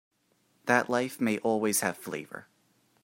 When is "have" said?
1.81-1.95